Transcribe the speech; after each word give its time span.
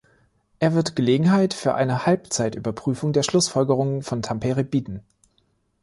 Er 0.57 0.73
wird 0.73 0.95
Gelegenheit 0.95 1.53
für 1.53 1.75
eine 1.75 2.07
Halbzeitüberprüfung 2.07 3.13
der 3.13 3.21
Schlussfolgerungen 3.21 4.01
von 4.01 4.23
Tampere 4.23 4.63
bieten. 4.63 5.01